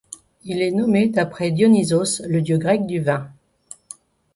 Il 0.45 0.63
est 0.63 0.71
nommé 0.71 1.09
d'après 1.09 1.51
Dionysos, 1.51 2.23
le 2.27 2.41
dieu 2.41 2.57
grec 2.57 2.87
du 2.87 3.01
vin. 3.01 3.29